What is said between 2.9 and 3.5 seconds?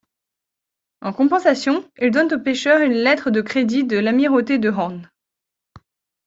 lettre de